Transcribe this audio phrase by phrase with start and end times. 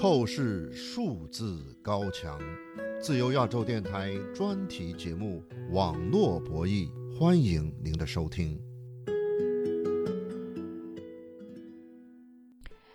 [0.00, 2.40] 透视数字高墙，
[3.02, 5.42] 自由亚洲电台专题节目
[5.74, 6.88] 《网络博弈》，
[7.18, 8.58] 欢迎您的收听。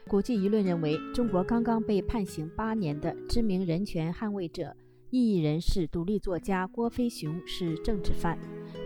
[0.07, 4.75] 国际舆论认为，中国刚刚被判刑八年的知名人权捍卫者、
[5.11, 8.35] 异议人士、独立作家郭飞雄是政治犯。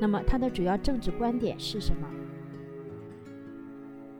[0.01, 2.18] 那么，他的主要政治观点是什么？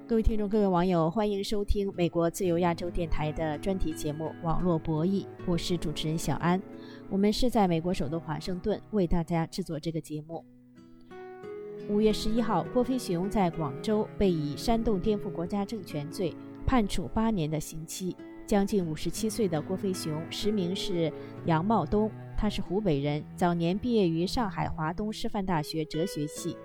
[0.09, 6.59] 各位听众、各位网友，欢迎收听美国自由亚洲电台的专题节目《网络博弈》，我是主持人小安。
[7.11, 10.43] 我们是在美国首都华盛顿为大家制作这个节目。
[11.87, 16.35] 五月十一号，郭飞雄在广州被以煽动颠覆国家政权罪
[16.65, 18.17] 判处八年的刑期。
[18.47, 21.13] 将近五十七岁的郭飞雄，实名是
[21.45, 26.57] 杨茂东，他是湖北人，早年毕业于上海华东师范大学哲学系。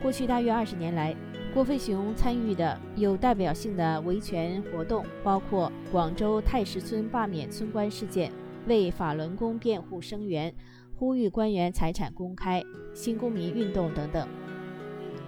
[0.00, 1.12] 过去大约二十年来，
[1.58, 8.30] 郭飞雄参与的有代表性的维权活动，包括广州太石村罢免村官事件、
[8.68, 10.54] 为法轮功辩护声援、
[10.96, 12.62] 呼吁官员财产公开、
[12.94, 14.28] 新公民运动等等。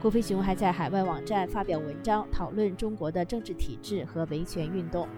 [0.01, 5.09] 郭飞雄还在海外网站发表文章，讨论中国的政治体制和维权运动。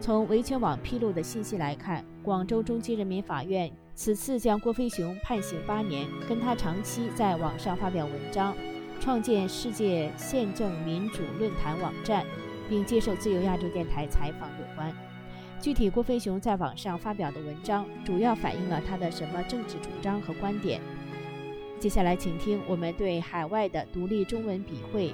[0.00, 8.54] 从维权网披露的信息来看，广州中级人民法院此次将郭飞雄判刑八年，跟他长期在网上发表文章。
[9.02, 12.24] 创建世界宪政民主论坛网站，
[12.68, 14.94] 并接受自由亚洲电台采访有关。
[15.60, 20.80] 具体，郭飞雄在网上发表的文章主要反映了他的什么政治主张和观点？
[21.80, 25.12] 接下来，请听我们对海外的独立中文笔会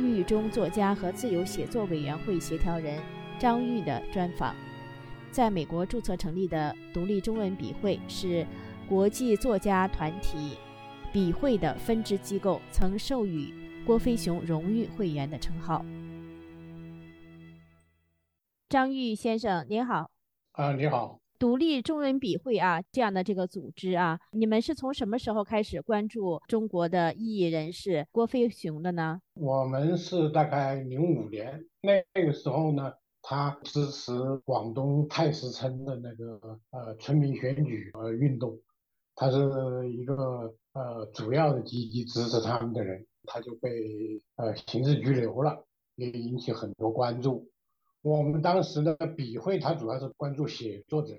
[0.00, 2.98] 狱中作家和自由写作委员会协调人
[3.38, 4.52] 张玉的专访。
[5.30, 8.44] 在美国注册成立的独立中文笔会是
[8.88, 10.58] 国际作家团体。
[11.12, 13.52] 笔会的分支机构曾授予
[13.86, 15.84] 郭飞雄荣誉会员的称号。
[18.70, 20.10] 张玉先生，您好。
[20.52, 21.20] 啊，你好。
[21.38, 29.20] 独立中文笔会啊，这样的这个组织啊，你们是从什么时候开始关注中国的异议人士郭飞雄的呢？
[29.34, 34.12] 我们是大概零五年那那个时候呢，他支持
[34.46, 38.58] 广东太师村的那个呃村民选举呃运动。
[39.14, 39.38] 他是
[39.92, 45.64] 一个呃主要的积极支持他们的人，他就被呃刑事拘留了，
[45.96, 47.48] 也引起很多关注。
[48.02, 51.14] 我们当时的笔会，他主要是关注写作者，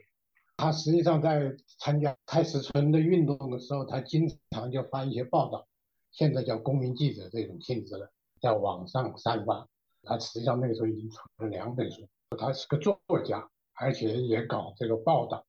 [0.58, 5.66] 他实际上在参加太石村的运动的时候，他经常就发一些报道，
[6.12, 8.12] 现在叫公民记者这种性质的，
[8.42, 9.68] 在网上散发。
[10.02, 12.06] 他实际上那个时候已经出了两本书，
[12.38, 15.46] 他是个作家，而且也搞这个报道。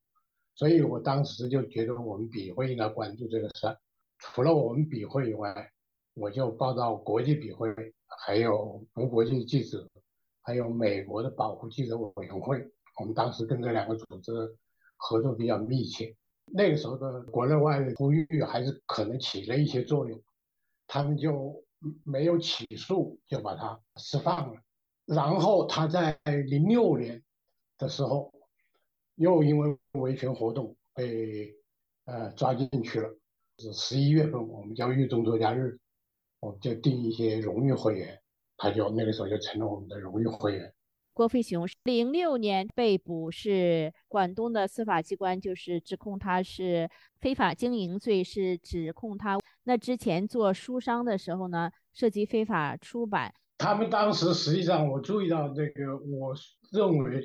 [0.56, 3.76] 所以我当时就觉得我们笔会应该关注这个事儿。
[4.18, 5.70] 除了我们笔会以外，
[6.14, 7.74] 我就报道国际笔会，
[8.24, 9.88] 还有无国际记者，
[10.42, 12.64] 还有美国的保护记者委员会。
[13.00, 14.32] 我们当时跟这两个组织
[14.96, 16.14] 合作比较密切。
[16.46, 20.22] 那个时候的国内外的呼吁还是可能起了一些作用，
[20.86, 21.64] 他们就
[22.04, 24.60] 没有起诉，就把他释放了。
[25.04, 26.16] 然后他在
[26.46, 27.20] 零六年
[27.76, 28.32] 的时候。
[29.16, 31.54] 又因为维权活动被
[32.06, 33.08] 呃抓进去了。
[33.58, 35.78] 是十一月份，我们叫狱中作家日，
[36.40, 38.20] 我们就定一些荣誉会员，
[38.56, 40.74] 他就那个时候就成了我们的荣誉会员。
[41.12, 53.32] 郭飞雄零六年被捕，是广东的司法机关就是指控他是非法经营罪，是指控他那之前做书商的时候呢，涉及非法出版。
[53.58, 56.34] 他们当时实际上我注意到这个，我
[56.72, 57.24] 认为。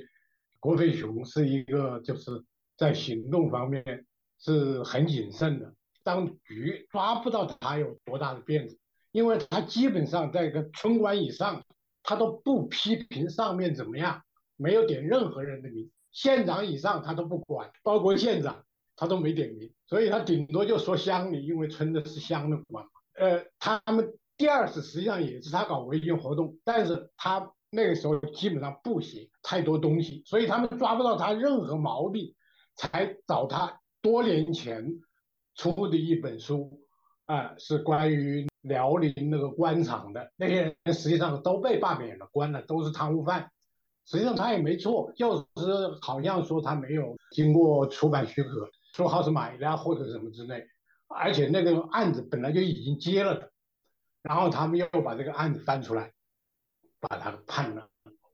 [0.60, 2.44] 郭飞雄是一个，就是
[2.78, 4.06] 在行动方面
[4.38, 5.74] 是很谨慎的。
[6.04, 8.78] 当局抓不到他有多大的辫子，
[9.12, 11.64] 因为他基本上在一个村官以上，
[12.04, 14.22] 他都不批评上面怎么样，
[14.58, 15.90] 没有点任何人的名。
[16.12, 18.66] 县长以上他都不管，包括县长
[18.96, 22.86] 他都没点名，所以他顶多就说乡里，因为村的是乡的管。
[23.14, 27.54] 呃，他们第二次实际上也是他搞维权活动，但是他。
[27.72, 32.34] 那个时候基本上不写太多东西，所以他们抓不到他任何毛病，
[32.76, 35.00] 才找他多年前
[35.56, 36.82] 出的一本书，
[37.26, 43.52] 啊，是关于辽宁那个官场的那些人，实际上都被罢免了，关了，都是贪污犯。
[44.06, 45.46] 实际上他也没错，就是
[46.02, 50.66] 好像说他没有经过出版许可，说好是买的或者什么之类，
[51.08, 53.52] 而且那个案子本来就已经接了的，
[54.24, 56.12] 然后他们又把这个案子翻出来。
[57.00, 57.88] 把他判了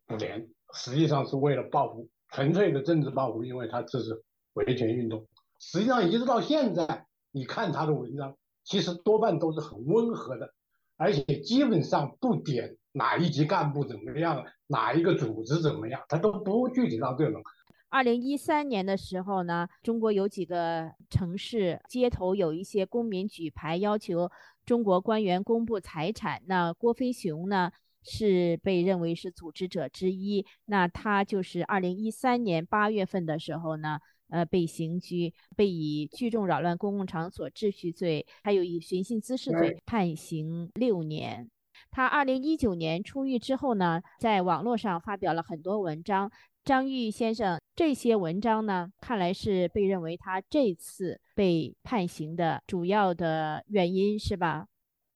[0.10, 4.24] 五年，实际上是为了报复，纯粹的政治报复，因为他支持
[4.54, 5.26] 维权运动。
[5.60, 10.54] 实际上一直到现在，你看他的文章，其实多半都是很温和的，
[10.98, 17.42] 而且基本上不点哪一级干部怎么样，哪一个组织怎么样，他都不具体到这种。
[17.90, 24.30] 二零一三年的时候呢，中国有几个城市街头有一些公民举牌要求
[24.66, 27.72] 中国官员公布财产，那郭飞雄呢？
[28.06, 34.00] 是被认为是组织者之一，那他就是二零一三年八月份的时候呢，
[34.30, 41.50] 呃，被刑拘，被以聚众扰乱公共场所秩序罪，还有以寻衅滋事罪判刑六年。
[41.92, 46.32] 他二零一九年出狱之后呢，在网络上发表了很多文章。
[46.64, 54.66] 张玉先生这些文章呢，看来是被认为他这次被判刑的主要的原因，是吧？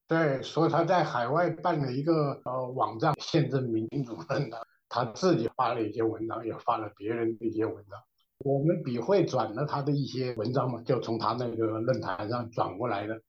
[0.09, 4.59] 对，说他在海外办了一个呃网站，宪政民主论的，
[4.89, 7.99] 他自己发了一些文章，也发了别人的一些文章。
[8.39, 13.21] 我们笔会转了他的一些文章嘛，就从他那个论坛上转过来的，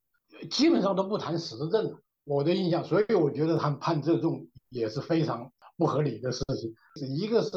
[0.49, 1.95] 基本上都不谈时政。
[2.25, 6.75] 我的印象，所以我觉得他们判这重也是非常不合理的事情。
[7.15, 7.51] 一个是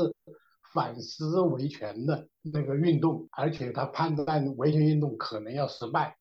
[0.73, 6.17] 反思维权的那个运动，而且他判断维权运动可能要失败。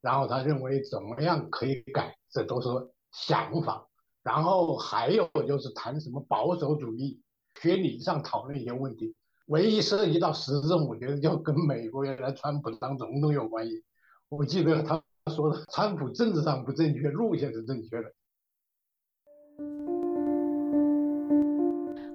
[0.00, 2.68] 然后他认为怎么样可以改，这都是
[3.12, 3.86] 想法。
[4.22, 7.20] 然后还有就是谈什么保守主义，
[7.60, 9.14] 学理上讨论一些问题。
[9.46, 13.82] 唯一涉及到时政，我觉得就跟美国原来川普当总统有关系。
[14.28, 15.02] 我记得他
[15.34, 18.12] 说的，川普政治上不正确，路线是正确的。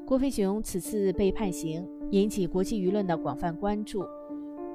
[0.05, 4.05] 郭飞雄此次被判刑，引起国际舆论的广泛关注。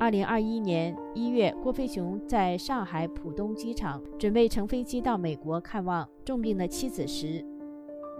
[0.00, 7.44] 二零二一年一月，郭飞雄在上海浦东机场准备乘飞机到美国看望重病的妻子时，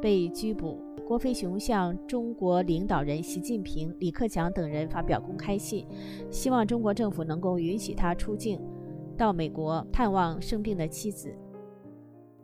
[0.02, 0.78] 被拘捕。
[1.08, 5.88] 郭飞雄向中国领导人习近平、李克强等人发表公开信，
[6.30, 8.60] 希望中国政府能够允许他出境，
[9.16, 11.34] 到美国探望生病的妻子。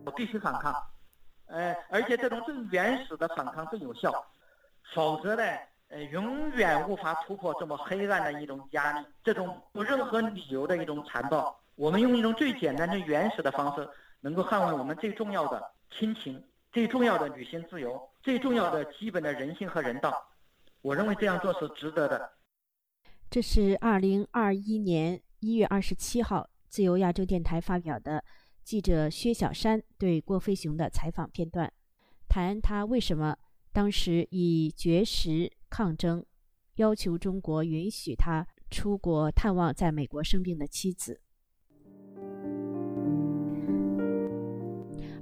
[0.07, 0.73] 我必须反抗，
[1.49, 4.11] 呃，而且这种最原始的反抗最有效，
[4.95, 5.43] 否则呢？
[5.89, 11.57] 呃，永远无法突破这么黑暗的一种压力，这种无任何理由的一种残暴。
[11.77, 13.89] 我们用一种最简单、最原始的方式，
[14.21, 15.63] 能够捍卫我们最重要的
[15.97, 16.43] 亲情、
[16.73, 20.13] 最重要的女性自由、最重要的基本的人性和人道。
[20.83, 22.33] 我认为这样做是值得的。
[23.31, 28.25] 这是二零二一年一月二十七号自由亚洲电台发表的
[28.65, 31.73] 记者薛小山对郭飞雄的采访片段，
[32.29, 33.37] 谈他为什么
[33.73, 35.53] 当时以绝食。
[35.69, 36.25] 抗争，
[36.77, 41.21] 要求中国允许他出国探望在美国生病的妻子。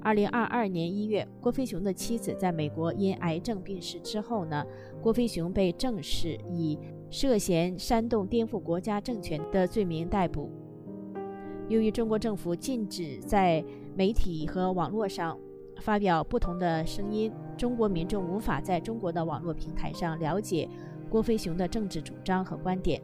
[0.00, 4.64] 二零二二年一月，郭飞雄的妻子在美国因癌症病逝之后呢，
[5.00, 6.78] 郭飞雄被正式以
[7.10, 10.50] 涉嫌煽动颠覆国家政权的罪名逮捕。
[11.68, 13.64] 由于中国政府禁止在
[13.96, 15.38] 媒体和网络上。
[15.80, 20.68] 发表不同的声音，中国民众无法在中国的网络平台上了解
[21.10, 23.00] 郭飞雄的政治主张和观点。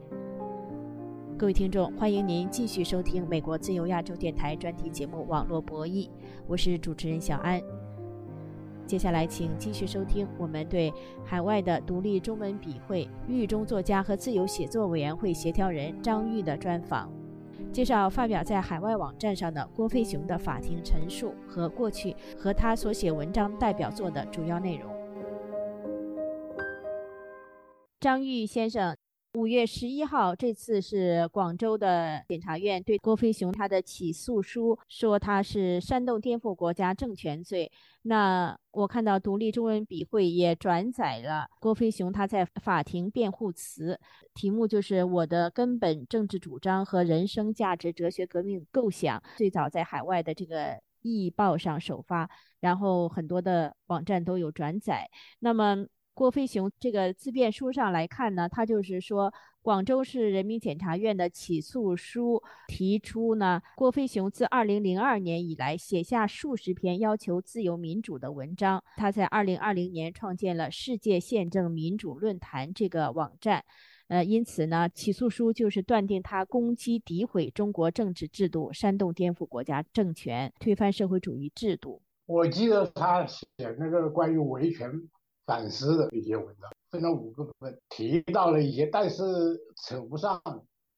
[1.37, 6.07] 各位听众，欢迎您继续收听美国自由亚洲电台专题节目《网络博弈》，
[6.47, 7.61] 我是主持人小安。
[8.85, 10.93] 接下来，请继续收听我们对
[11.23, 17.09] 海外的独立中文笔会、狱中作家和自由写作委员会协调人张玉的专访。
[17.71, 24.91] 介绍发表在海外网站上的郭飞雄的法庭陈述和过去和他所写文章代表作的主要内容。
[27.99, 29.00] 张玉先生。
[29.33, 37.71] 五月十一号，这次是广州的检察院对郭飞雄他的起诉书说他是煽动颠覆国家政权罪。
[38.01, 43.97] 那我看到独立中文笔会也转载了郭飞雄他在法庭辩护词，
[44.33, 55.09] 题目就是我的根本政治主张和人生价值哲学革命构想，最早在海外的这个易报上首发，然后很多的网站都有转载。
[55.39, 55.87] 那么。
[56.21, 68.83] 郭飞雄这个自辩书上来看呢，他就是说，广州市人民检察院的起诉书提出呢，郭飞雄自2002年以来写下数十篇要求自由民主的文章。
[68.97, 73.65] 他在2020年创建了世界宪政民主论坛这个网站，
[74.07, 82.03] 呃，因此呢，起诉书就是断定他攻击诋毁中国政治制度，煽动颠覆国家政权，推翻社会主义制度。
[82.27, 83.47] 我记得他写
[83.79, 85.09] 那个关于维权。
[85.45, 89.23] 反思的一些文章，分了五个部分，提到了一些，但是
[89.83, 90.41] 扯不上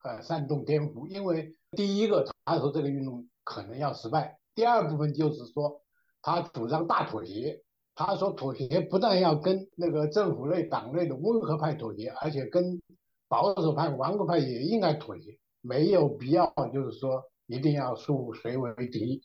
[0.04, 5.82] 呃煽动颠覆，因为第一个他说这个运动可能要失败，第二部分就是说
[6.22, 7.64] 他主张大妥协，
[7.96, 12.82] 他说妥协不但要跟那个政府内党内的温和派妥协，而且跟
[13.28, 19.22] 保守派顽固派也应该妥协，没有必要就是说一定要树谁为敌。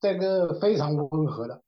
[0.00, 1.62] 这个非常温和的。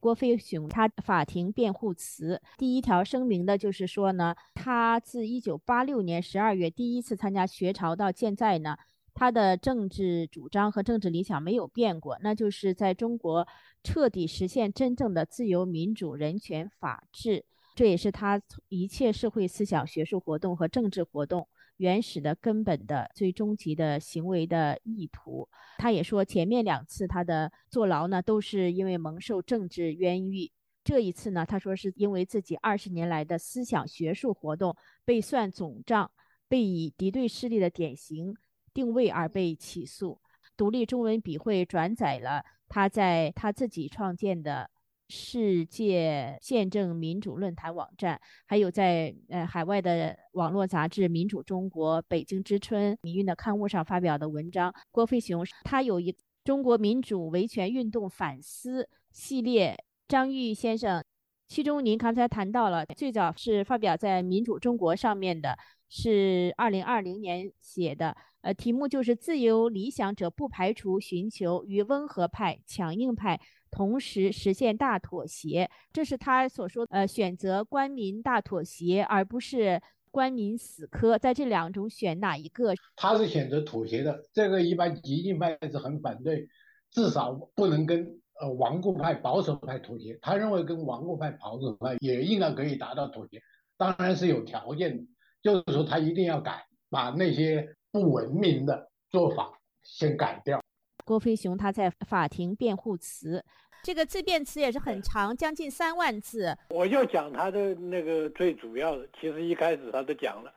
[0.00, 2.40] 郭飞雄他法庭辩护词。
[2.56, 8.76] 第一条声明的就是说呢，他自一九八六年十二月第一次参加学潮到现在呢，
[9.14, 13.46] 他的政治主张和政治理想没有变过，那就是在中国
[13.82, 17.44] 彻底实现真正的自由、民主、人权、法治，
[17.78, 21.46] 这也是他一切社会思想、学术活动和政治活动。
[21.76, 30.50] 原始的根本的最终极的行为的意图，他也说前面两次他的坐牢呢，都是因为蒙受政治冤狱。
[30.82, 36.10] 这一次呢，他说是因为自己二十年来的思想学术活动被算总账，
[36.48, 38.34] 被以敌对势力的典型
[38.74, 40.20] 定位而被起诉。
[40.56, 44.68] 独立中文笔会转载了他在他自己创建的。
[45.08, 54.74] 世界宪政民主论坛网站，还有在呃海外的网络杂志《民主中国》《北京之春》民运的刊物上发表的文章。
[54.90, 61.02] 郭飞雄他有一中国民主维权运动反思系列，张玉先生，
[61.46, 65.56] 其中您刚才谈到了最早是发表在《民主中国》上面的，
[65.88, 73.40] 是二零二零年写的，呃，题目就是“自由理想者不排除寻求与温和派、强硬派”。
[73.70, 76.86] 同时实现大妥协，这是他所说。
[76.90, 82.74] 呃，选择官民大妥协，而不是官民死磕，在这两种选哪一个？
[82.96, 84.22] 他是选择妥协的。
[84.32, 86.48] 这个一般激进派是很反对，
[86.90, 90.18] 至少不能跟呃顽固派、保守派妥协。
[90.22, 93.40] 他认为跟顽固派、保守派也应该可以达到妥协，
[93.76, 95.04] 当然是有条件的，
[95.42, 100.62] 就是说他一定要改，把那些不文明的做法先改掉。
[101.08, 103.42] 郭飞雄他在法庭辩护词，
[103.82, 106.54] 这个自辩词也是很长，将近三万字。
[106.68, 110.52] 我就讲他的那个最主要的，其实一开始他都讲了，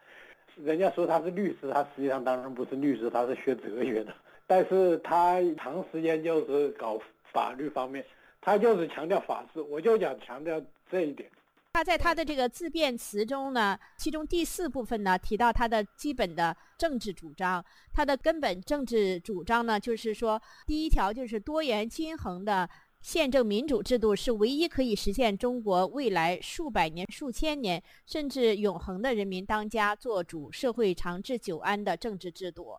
[0.57, 4.13] 人家说他是律师，他实际上当然不是律师，他是学哲学的，
[4.45, 6.99] 但是他长时间就是搞
[7.31, 8.05] 法律方面，
[8.41, 11.29] 他就是强调法治，我就讲强调这一点。
[11.73, 17.63] 他在他的这个自辩词中呢，其中第四部分呢提到他的基本的政治主张，
[17.93, 22.69] 他的根本政治主张呢就是说，第一条就是多元均衡的
[23.01, 32.77] 宪政民主制度是唯一可以实现中国未来数百年、数千年甚至永恒的人民当家作主、社会长治久安的政治制度，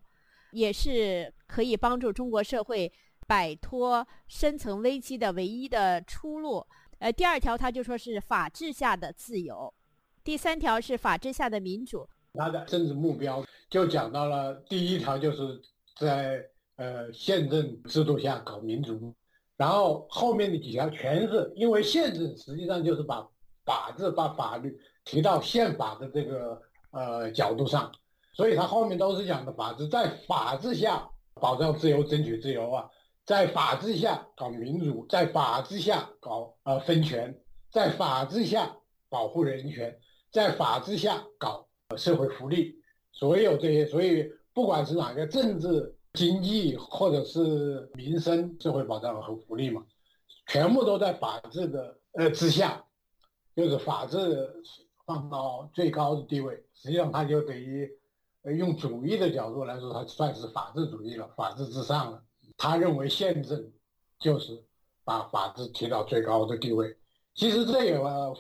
[0.51, 2.93] 也是可以帮助中国社会
[3.27, 6.65] 摆脱深层危机的唯一的出路。
[7.03, 9.75] 呃，第二条他就说是法治下的自由，
[10.23, 12.09] 第三条是法治下的民主。
[12.35, 15.61] 他的政治目标就讲到了第一条，就是
[15.99, 16.41] 在
[16.77, 19.13] 呃宪政制度下搞民主，
[19.57, 23.29] 然后后面的几条全是因为宪政实际上就是把
[23.65, 27.91] 法治、把法律提到宪法的这个呃角度上，
[28.33, 32.89] 所以他后面都是讲的法治，在法治下保障自由、争取自由啊。
[33.25, 38.77] 在法治下搞民主，在法治下搞呃分权，在法治下
[39.09, 39.97] 保护人权，
[40.33, 42.75] 在法治下搞社会福利，
[43.13, 49.85] 所有这些，所以不管是哪个政治、经济或者是民生、社会保障和福利嘛，
[50.49, 52.85] 全部都在法治的呃之下，
[53.55, 54.53] 就是法治
[55.07, 57.89] 放到最高的地位，实际上它就等于
[58.59, 62.21] 用主义的角度来说，它算是法治主义了，法治之上了。
[62.57, 63.73] 他认为宪政
[64.19, 64.63] 就是
[65.05, 66.97] 把法治提到最高的地位，
[67.35, 67.99] 其实这也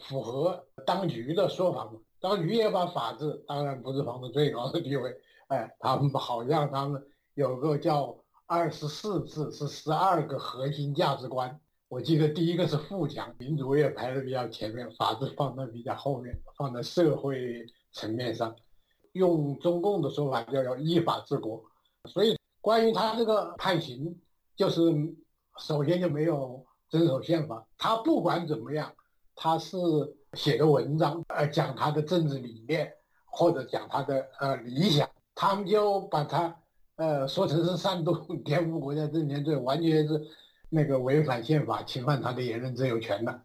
[0.08, 1.92] 符合当局的说法嘛。
[2.20, 5.12] 当局也把法治当然不是放在最高的地位，
[5.48, 7.04] 哎，他们好像他们
[7.34, 8.16] 有个叫
[8.46, 11.58] 二十四字，是十二个核心价值观。
[11.88, 18.54] 我记得第一个是富强，民主也排的比较前面，法治放在比较后面，放在社会层面上。
[19.12, 21.64] 用中共的说法叫要依法治国，
[22.04, 22.36] 所以。
[22.62, 24.16] 关于他这个判刑，
[24.54, 24.80] 就是
[25.58, 27.66] 首先就没有遵守宪法。
[27.76, 28.92] 他不管怎么样，
[29.34, 29.76] 他是
[30.34, 32.92] 写的文章，呃，讲他的政治理念
[33.24, 36.56] 或者讲他的呃理想，他们就把他
[36.94, 38.14] 呃说成是煽动
[38.44, 40.22] 颠覆国家政权罪，完全是
[40.68, 43.42] 那个违反宪法、侵犯他的言论自由权的。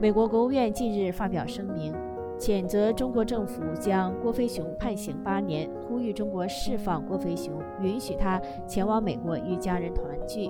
[0.00, 2.07] 美国国务院近日发表声明。
[2.38, 7.52] 谴责中国政府将郭飞雄判刑八年，呼吁中国释放郭飞雄，
[7.82, 10.48] 允许他前往美国与家人团聚。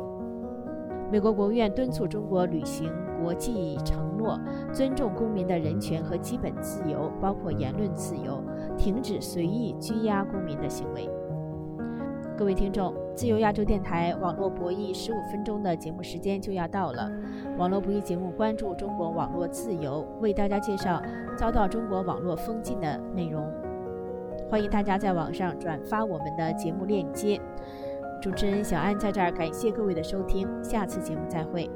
[1.11, 2.93] 美国国务院敦促中国履行
[3.23, 4.39] 国际承诺，
[4.71, 8.45] 尊重公民的人权和基本自由，包括言论自由，
[8.77, 11.09] 停止随意拘押公民的行为。
[12.37, 17.11] 各位听众，自由亚洲电台网络博弈十五分钟的节目时间就要到了。
[17.57, 21.03] 网络博弈节目关注中国网络自由，为大家介绍
[21.37, 23.45] 遭到中国网络封禁的内容。
[24.49, 27.41] 欢迎大家在网上转发我们的节目链接。
[28.23, 31.69] 主持人小安在这儿感谢各位的收听，下次节目再会。